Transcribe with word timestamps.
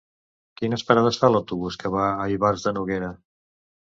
Quines 0.61 0.83
parades 0.87 1.19
fa 1.23 1.29
l'autobús 1.33 1.77
que 1.83 1.93
va 1.97 2.07
a 2.23 2.27
Ivars 2.37 2.65
de 2.69 2.73
Noguera? 2.79 3.13